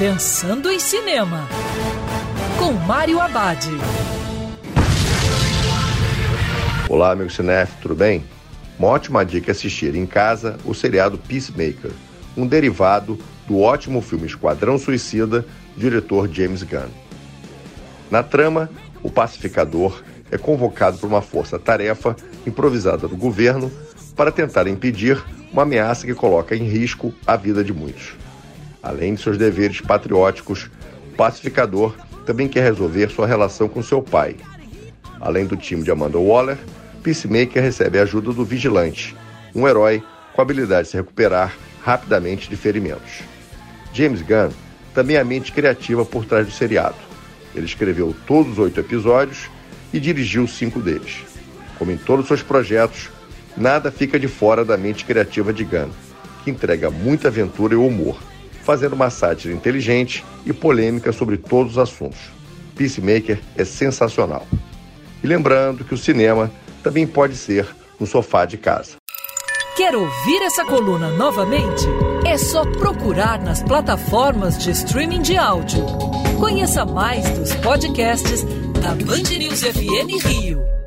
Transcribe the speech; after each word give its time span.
Pensando 0.00 0.70
em 0.70 0.78
Cinema, 0.80 1.46
com 2.58 2.72
Mário 2.72 3.20
Abad. 3.20 3.66
Olá, 6.88 7.12
amigo 7.12 7.28
cinef, 7.28 7.70
tudo 7.82 7.94
bem? 7.94 8.24
Uma 8.78 8.88
ótima 8.88 9.26
dica 9.26 9.50
é 9.50 9.52
assistir 9.52 9.94
em 9.94 10.06
casa 10.06 10.56
o 10.64 10.72
seriado 10.72 11.18
Peacemaker, 11.18 11.90
um 12.34 12.46
derivado 12.46 13.18
do 13.46 13.60
ótimo 13.60 14.00
filme 14.00 14.24
Esquadrão 14.24 14.78
Suicida, 14.78 15.44
diretor 15.76 16.26
James 16.32 16.62
Gunn. 16.62 16.88
Na 18.10 18.22
trama, 18.22 18.70
o 19.02 19.10
pacificador 19.10 20.02
é 20.30 20.38
convocado 20.38 20.96
por 20.96 21.08
uma 21.08 21.20
força-tarefa 21.20 22.16
improvisada 22.46 23.06
do 23.06 23.18
governo 23.18 23.70
para 24.16 24.32
tentar 24.32 24.66
impedir 24.66 25.22
uma 25.52 25.64
ameaça 25.64 26.06
que 26.06 26.14
coloca 26.14 26.56
em 26.56 26.64
risco 26.64 27.12
a 27.26 27.36
vida 27.36 27.62
de 27.62 27.74
muitos. 27.74 28.14
Além 28.82 29.14
de 29.14 29.22
seus 29.22 29.36
deveres 29.36 29.80
patrióticos, 29.80 30.70
o 31.12 31.16
pacificador 31.16 31.94
também 32.24 32.48
quer 32.48 32.62
resolver 32.62 33.10
sua 33.10 33.26
relação 33.26 33.68
com 33.68 33.82
seu 33.82 34.00
pai. 34.02 34.36
Além 35.20 35.46
do 35.46 35.56
time 35.56 35.82
de 35.82 35.90
Amanda 35.90 36.18
Waller, 36.18 36.58
Peacemaker 37.02 37.62
recebe 37.62 37.98
a 37.98 38.02
ajuda 38.02 38.32
do 38.32 38.44
Vigilante, 38.44 39.16
um 39.54 39.66
herói 39.66 40.02
com 40.32 40.40
a 40.40 40.44
habilidade 40.44 40.84
de 40.84 40.90
se 40.90 40.96
recuperar 40.96 41.54
rapidamente 41.82 42.48
de 42.48 42.56
ferimentos. 42.56 43.22
James 43.92 44.22
Gunn 44.22 44.50
também 44.94 45.16
é 45.16 45.20
a 45.20 45.24
mente 45.24 45.52
criativa 45.52 46.04
por 46.04 46.24
trás 46.24 46.46
do 46.46 46.52
seriado. 46.52 46.96
Ele 47.54 47.66
escreveu 47.66 48.14
todos 48.26 48.52
os 48.52 48.58
oito 48.58 48.80
episódios 48.80 49.50
e 49.92 49.98
dirigiu 49.98 50.46
cinco 50.46 50.80
deles. 50.80 51.24
Como 51.78 51.90
em 51.90 51.96
todos 51.96 52.24
os 52.24 52.28
seus 52.28 52.42
projetos, 52.42 53.10
nada 53.56 53.90
fica 53.90 54.18
de 54.18 54.28
fora 54.28 54.64
da 54.64 54.76
mente 54.76 55.04
criativa 55.04 55.52
de 55.52 55.64
Gunn, 55.64 55.90
que 56.44 56.50
entrega 56.50 56.90
muita 56.90 57.28
aventura 57.28 57.74
e 57.74 57.76
humor, 57.76 58.18
fazendo 58.70 58.92
uma 58.92 59.10
sátira 59.10 59.52
inteligente 59.52 60.24
e 60.46 60.52
polêmica 60.52 61.10
sobre 61.10 61.36
todos 61.36 61.72
os 61.72 61.78
assuntos. 61.78 62.20
Peacemaker 62.76 63.40
é 63.56 63.64
sensacional. 63.64 64.46
E 65.24 65.26
lembrando 65.26 65.84
que 65.84 65.92
o 65.92 65.98
cinema 65.98 66.48
também 66.80 67.04
pode 67.04 67.34
ser 67.34 67.66
no 67.98 68.06
sofá 68.06 68.44
de 68.44 68.56
casa. 68.56 68.94
Quer 69.76 69.96
ouvir 69.96 70.42
essa 70.42 70.64
coluna 70.64 71.10
novamente? 71.10 71.84
É 72.24 72.38
só 72.38 72.64
procurar 72.64 73.42
nas 73.42 73.60
plataformas 73.60 74.56
de 74.56 74.70
streaming 74.70 75.22
de 75.22 75.36
áudio. 75.36 75.84
Conheça 76.38 76.84
mais 76.86 77.28
dos 77.30 77.52
podcasts 77.56 78.44
da 78.80 78.94
Band 79.04 79.36
News 79.36 79.62
FM 79.62 80.24
Rio. 80.24 80.79